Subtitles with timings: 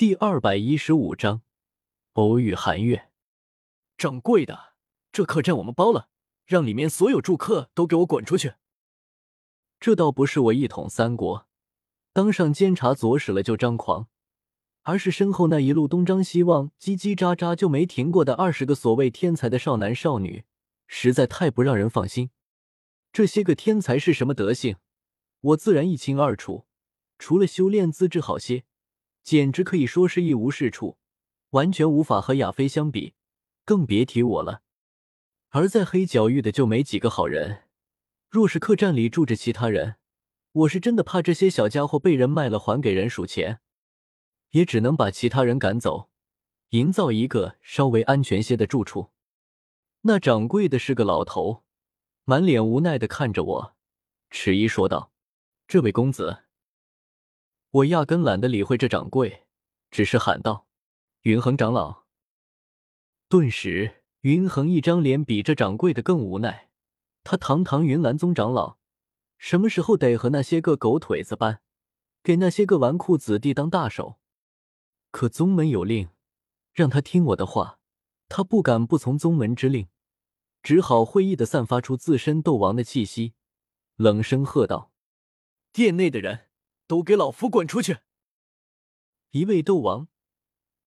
[0.00, 1.42] 第二百一十五章
[2.14, 3.10] 偶遇寒月。
[3.98, 4.72] 掌柜的，
[5.12, 6.08] 这客栈我们包了，
[6.46, 8.54] 让里面所有住客都给我滚出去！
[9.78, 11.46] 这倒不是我一统三国，
[12.14, 14.08] 当上监察左使了就张狂，
[14.84, 20.44] 而是身后那一路东张西望、叽叽喳喳就没停过的二十个所谓天才的少男少女，
[20.86, 22.30] 实在太不让人放心。
[23.12, 24.76] 这些个天才是什么德行，
[25.42, 26.64] 我自然一清二楚，
[27.18, 28.64] 除了修炼资质好些。
[29.22, 30.98] 简直可以说是一无是处，
[31.50, 33.14] 完全无法和亚飞相比，
[33.64, 34.62] 更别提我了。
[35.50, 37.64] 而在黑角域的就没几个好人，
[38.28, 39.96] 若是客栈里住着其他人，
[40.52, 43.60] 我是真的怕这些小家伙被人卖了还给人数钱，
[44.50, 46.08] 也只能把其他人赶走，
[46.70, 49.10] 营造一个稍微安全些的住处。
[50.02, 51.64] 那掌柜的是个老头，
[52.24, 53.76] 满脸无奈的看着我，
[54.30, 55.12] 迟疑说道
[55.68, 56.44] ：“这位公子。”
[57.72, 59.44] 我压根懒得理会这掌柜，
[59.92, 60.66] 只是喊道
[61.22, 62.02] ：“云恒长老。”
[63.30, 66.70] 顿时，云恒一张脸比这掌柜的更无奈。
[67.22, 68.78] 他堂堂云岚宗长老，
[69.38, 71.60] 什么时候得和那些个狗腿子般，
[72.24, 74.18] 给那些个纨绔子弟当大手？
[75.12, 76.08] 可宗门有令，
[76.72, 77.78] 让他听我的话，
[78.28, 79.86] 他不敢不从宗门之令，
[80.62, 83.34] 只好会意的散发出自身斗王的气息，
[83.94, 84.90] 冷声喝道
[85.72, 86.46] ：“店内的人！”
[86.90, 87.98] 都给老夫滚出去！
[89.30, 90.08] 一位斗王，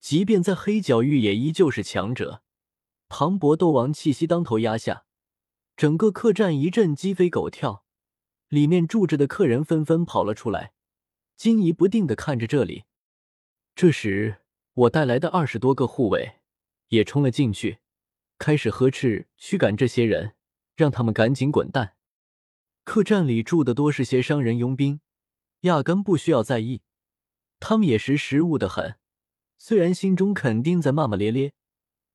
[0.00, 2.42] 即便在黑角域也依旧是强者。
[3.08, 5.06] 磅礴斗王气息当头压下，
[5.78, 7.86] 整个客栈一阵鸡飞狗跳，
[8.48, 10.74] 里面住着的客人纷纷跑了出来，
[11.38, 12.84] 惊疑不定的看着这里。
[13.74, 14.42] 这时，
[14.74, 16.40] 我带来的二十多个护卫
[16.88, 17.78] 也冲了进去，
[18.36, 20.34] 开始呵斥驱赶这些人，
[20.76, 21.96] 让他们赶紧滚蛋。
[22.84, 25.00] 客栈里住的多是些商人佣兵。
[25.64, 26.82] 压根不需要在意，
[27.60, 28.96] 他们也识时务的很。
[29.58, 31.52] 虽然心中肯定在骂骂咧咧，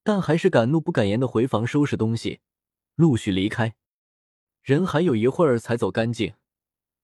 [0.04, 2.42] 但还是敢怒不敢言的回房收拾东西，
[2.96, 3.76] 陆续离开。
[4.62, 6.36] 人还有一会儿才走干净，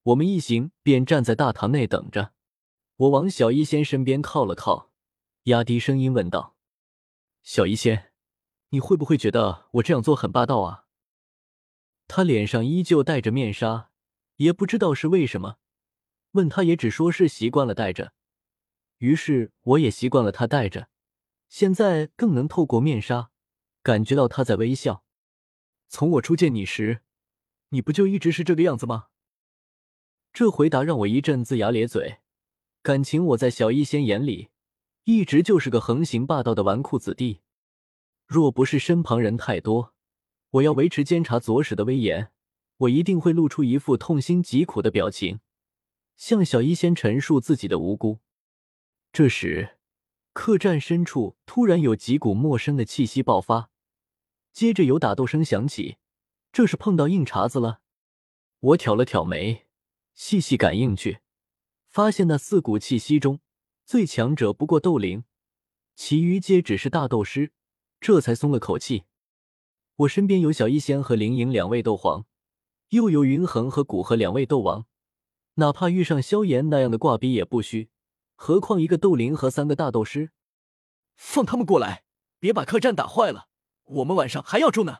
[0.04, 2.34] 我们一行便站在大堂内等着。
[2.98, 4.92] 我往小医仙身边靠了靠，
[5.44, 6.56] 压低声音问道
[7.42, 8.12] ：“小医仙，
[8.70, 10.86] 你会不会觉得我这样做很霸道啊？”
[12.08, 13.90] 他脸上依旧戴着面纱，
[14.36, 15.58] 也不知道是为什么。
[16.36, 18.12] 问他也只说是习惯了戴着，
[18.98, 20.90] 于是我也习惯了他戴着，
[21.48, 23.32] 现在更能透过面纱
[23.82, 25.06] 感觉到他在微笑。
[25.88, 27.02] 从我初见你时，
[27.70, 29.06] 你不就一直是这个样子吗？
[30.34, 32.18] 这回答让我一阵龇牙咧嘴。
[32.82, 34.50] 感情我在小医仙眼里，
[35.06, 37.40] 一直就是个横行霸道的纨绔子弟。
[38.28, 39.94] 若不是身旁人太多，
[40.50, 42.32] 我要维持监察左使的威严，
[42.78, 45.40] 我一定会露出一副痛心疾苦的表情。
[46.16, 48.20] 向小医仙陈述自己的无辜。
[49.12, 49.78] 这时，
[50.34, 53.70] 客栈深处突然有几股陌生的气息爆发，
[54.52, 55.98] 接着有打斗声响起。
[56.52, 57.82] 这是碰到硬茬子了。
[58.60, 59.66] 我挑了挑眉，
[60.14, 61.20] 细细感应去，
[61.90, 63.42] 发现那四股气息中，
[63.86, 65.26] 最强者不过斗灵，
[65.96, 67.52] 其余皆只是大斗师。
[68.00, 69.04] 这才松了口气。
[69.96, 72.26] 我身边有小医仙和灵影两位斗皇，
[72.90, 74.86] 又有云恒和古河两位斗王。
[75.56, 77.90] 哪怕遇上萧炎那样的挂逼也不虚，
[78.36, 80.32] 何况一个斗灵和三个大斗师？
[81.16, 82.04] 放他们过来，
[82.40, 83.48] 别把客栈打坏了，
[83.86, 85.00] 我们晚上还要住呢！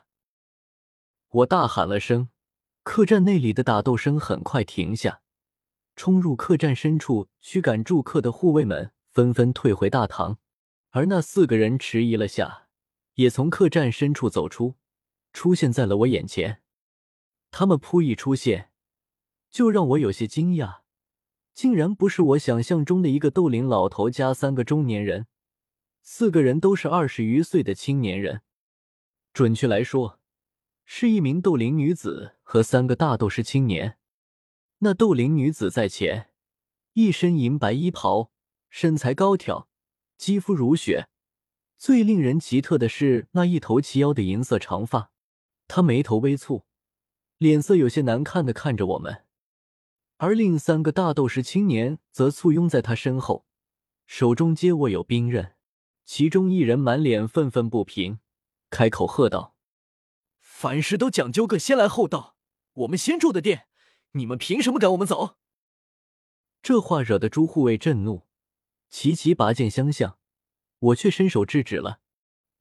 [1.28, 2.30] 我大喊了声，
[2.82, 5.20] 客栈内里的打斗声很快停下，
[5.94, 10.38] 冲入客栈深处驱赶住客的护卫们纷纷退回大堂，
[10.90, 12.68] 而那四个人迟疑了下，
[13.16, 14.76] 也从客栈深处走出，
[15.34, 16.62] 出现在了我眼前。
[17.50, 18.70] 他们扑一出现。
[19.56, 20.80] 就让我有些惊讶，
[21.54, 25.28] 竟然不是我想象中的一个斗灵老头加三个中年人，
[26.02, 28.42] 四个人都是二十余岁的青年人。
[29.32, 30.20] 准确来说，
[30.84, 33.96] 是一名斗灵女子和三个大斗师青年。
[34.80, 36.28] 那斗灵女子在前，
[36.92, 38.30] 一身银白衣袍，
[38.68, 39.70] 身材高挑，
[40.18, 41.08] 肌肤如雪。
[41.78, 45.12] 最令人奇特的是那一头齐腰的银色长发。
[45.66, 46.64] 她眉头微蹙，
[47.38, 49.22] 脸色有些难看的看着我们。
[50.18, 53.46] 而另三个大斗士青年则簇拥在他身后，
[54.06, 55.54] 手中皆握有兵刃。
[56.04, 58.20] 其中一人满脸愤愤不平，
[58.70, 59.56] 开口喝道
[60.40, 62.36] ：“凡事都讲究个先来后到，
[62.74, 63.66] 我们先住的店，
[64.12, 65.36] 你们凭什么赶我们走？”
[66.62, 68.22] 这话惹得朱护卫震怒，
[68.88, 70.18] 齐齐拔剑相向，
[70.78, 72.00] 我却伸手制止了。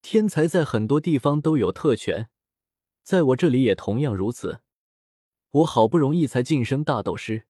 [0.01, 2.29] 天才在很多地方都有特权，
[3.03, 4.61] 在我这里也同样如此。
[5.55, 7.45] 我好不容易才晋升大斗师，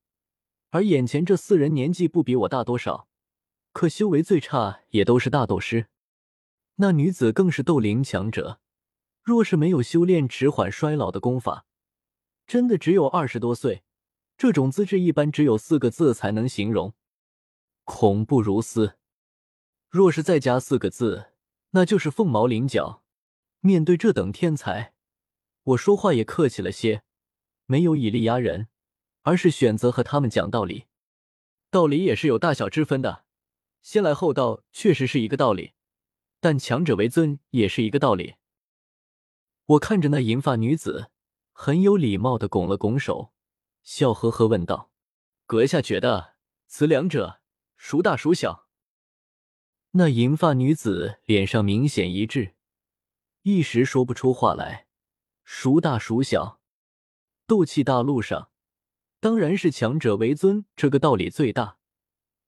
[0.70, 3.08] 而眼前这四人年纪不比我大多少，
[3.72, 5.88] 可修为最差也都是大斗师。
[6.76, 8.60] 那女子更是斗灵强者，
[9.24, 11.66] 若是没有修炼迟缓衰老的功法，
[12.46, 13.82] 真的只有二十多岁。
[14.38, 16.94] 这种资质一般只有四个字才能形容：
[17.86, 18.98] 恐怖如斯。
[19.90, 21.32] 若是再加四个字，
[21.72, 23.02] 那就是凤毛麟角。
[23.62, 24.94] 面对这等天才，
[25.64, 27.05] 我说话也客气了些，
[27.66, 28.68] 没有以力压人，
[29.24, 30.86] 而是选择和他们讲道理。
[31.70, 33.26] 道理也是有大小之分的，
[33.82, 35.74] 先来后到确实是一个道理，
[36.40, 38.36] 但强者为尊也是一个道理。
[39.66, 41.10] 我看着那银发女子，
[41.52, 43.34] 很有礼貌的拱了拱手，
[43.82, 44.92] 笑呵呵问道
[45.48, 46.36] ：“阁下觉得
[46.68, 47.42] 此两者
[47.76, 48.68] 孰大孰小？”
[49.98, 52.54] 那银发女子脸上明显一滞。
[53.42, 54.88] 一时说不出话来，
[55.44, 56.60] 孰大孰小？
[57.48, 58.50] 斗气大陆上，
[59.20, 61.78] 当然是强者为尊，这个道理最大。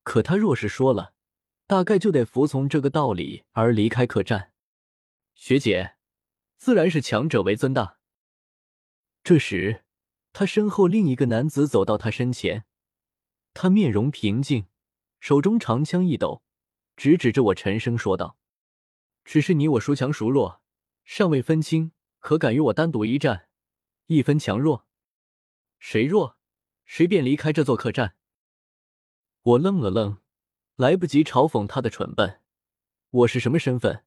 [0.01, 1.13] 可他若是说了，
[1.67, 4.53] 大概就得服从这个道理而离开客栈。
[5.35, 5.97] 学姐，
[6.57, 7.97] 自然是强者为尊的。
[9.23, 9.83] 这时，
[10.33, 12.65] 他身后另一个男子走到他身前，
[13.53, 14.65] 他面容平静，
[15.19, 16.41] 手中长枪一抖，
[16.95, 18.37] 直指着我，沉声说道
[19.23, 20.61] ：“只是你我孰强孰弱？”
[21.05, 23.47] 尚未分清，可敢与我单独一战，
[24.07, 24.86] 一分强弱？
[25.79, 26.37] 谁弱，
[26.85, 28.15] 谁便离开这座客栈。
[29.41, 30.17] 我愣了愣，
[30.75, 32.41] 来不及嘲讽他的蠢笨。
[33.09, 34.03] 我是什么身份？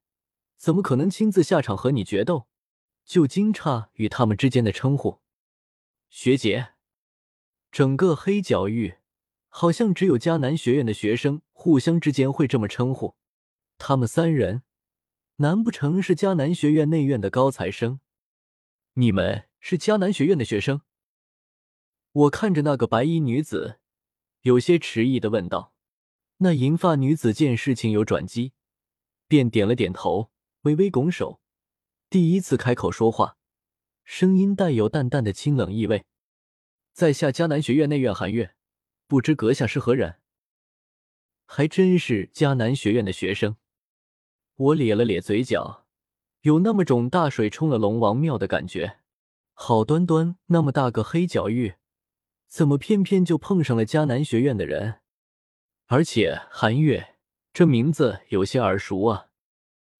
[0.57, 2.47] 怎么可能亲自下场和你决斗？
[3.03, 5.21] 就惊诧与他们之间的称呼。
[6.09, 6.73] 学姐，
[7.71, 8.97] 整个黑角域
[9.47, 13.15] 好像只有迦南学院的学生互相之间会这么称呼。
[13.77, 14.63] 他们三人。
[15.37, 17.99] 难不成是迦南学院内院的高材生？
[18.93, 20.81] 你们是迦南学院的学生？
[22.13, 23.79] 我看着那个白衣女子，
[24.41, 25.73] 有些迟疑的问道。
[26.37, 28.51] 那银发女子见事情有转机，
[29.29, 30.29] 便点了点头，
[30.63, 31.39] 微微拱手，
[32.09, 33.37] 第一次开口说话，
[34.03, 36.03] 声音带有淡淡的清冷意味。
[36.91, 38.55] 在下迦南学院内院寒月，
[39.07, 40.17] 不知阁下是何人？
[41.45, 43.55] 还真是迦南学院的学生。
[44.55, 45.85] 我咧了咧嘴角，
[46.41, 48.99] 有那么种大水冲了龙王庙的感觉。
[49.53, 51.75] 好端端那么大个黑角域，
[52.51, 54.99] 怎么偏偏就碰上了迦南学院的人？
[55.85, 57.15] 而且韩月
[57.53, 59.27] 这名字有些耳熟啊！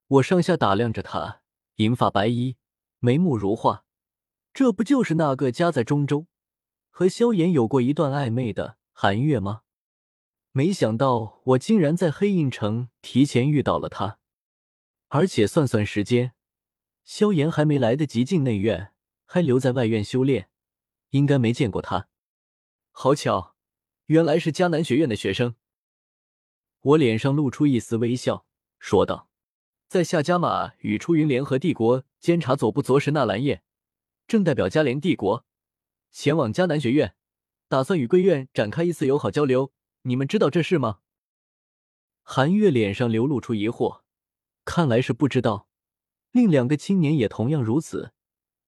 [0.07, 1.44] 我上下打量着他，
[1.75, 2.57] 银发白衣，
[3.00, 3.86] 眉目如画，
[4.53, 6.27] 这不就是那个家在中州
[6.89, 9.62] 和萧炎有过一段暧昧的韩月吗？
[10.51, 14.19] 没想到我竟然在黑印城提前遇到了他。
[15.07, 16.33] 而且算算时间，
[17.06, 18.92] 萧炎还没来得及进内院，
[19.25, 20.50] 还留在外院修炼，
[21.12, 22.09] 应该没见过他。
[23.03, 23.56] 好巧，
[24.06, 25.56] 原来是迦南学院的学生。
[26.81, 28.45] 我脸上露出一丝微笑，
[28.77, 29.27] 说道
[29.89, 33.63] ：“在下加马与出云联合帝国监察左部左使纳兰叶，
[34.27, 35.48] 正代表迦连帝国
[36.12, 37.15] 前往迦南学院，
[37.68, 39.74] 打算与贵院展开一次友好交流。
[40.04, 41.00] 你们知道这事吗？”
[42.21, 44.01] 韩月脸上流露出疑惑。
[44.63, 45.68] 看来是不知道，
[46.30, 48.13] 另两个青年也同样如此。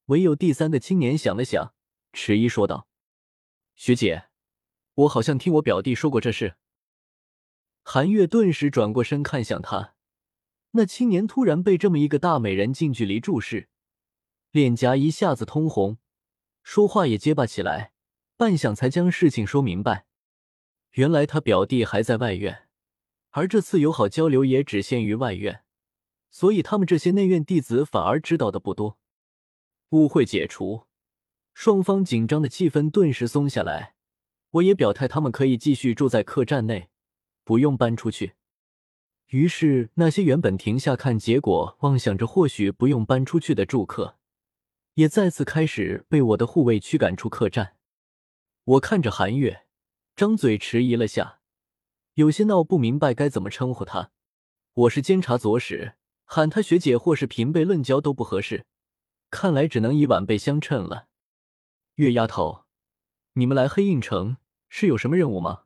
[0.05, 1.75] 唯有第三个青年想了想，
[2.11, 2.87] 迟疑说道
[3.75, 4.25] ：“学姐，
[4.93, 6.55] 我好像听我表弟说过这事。”
[7.83, 9.95] 韩月顿时转过身看向他，
[10.71, 13.67] 那青年突然被这么一个大美人近距离注视，
[14.51, 15.97] 脸颊一下子通红，
[16.61, 17.91] 说话也结巴起来，
[18.37, 20.05] 半晌才将事情说明白。
[20.91, 22.69] 原来他表弟还在外院，
[23.31, 25.63] 而这次友好交流也只限于外院。
[26.29, 28.97] 所以他们这些内院弟子反而知道的不多。
[29.89, 30.87] 误会解除，
[31.53, 33.95] 双方紧张的气氛顿时松下来。
[34.51, 36.89] 我也表态，他们可以继续住在客栈内，
[37.43, 38.33] 不用搬出去。
[39.27, 44.17] 于是那些原本停下看结果、妄想着或许不用搬出去的住客，
[44.93, 47.75] 也再次开始被我的护卫驱赶出客栈。
[48.65, 49.65] 我看着韩月，
[50.15, 51.39] 张嘴迟疑了下，
[52.13, 54.11] 有些闹不明白该怎么称呼他。
[54.73, 55.95] 我是监察左使。
[56.25, 58.65] 喊她学姐或是平辈论交都不合适，
[59.29, 61.07] 看来只能以晚辈相称了。
[61.95, 62.63] 月丫头，
[63.33, 65.62] 你们来黑印城是有什么任务吗？